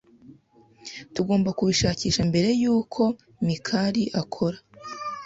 Tugomba 1.13 1.49
kubishakisha 1.57 2.21
mbere 2.29 2.49
yuko 2.61 3.01
Mikali 3.47 4.03
akora. 4.21 4.57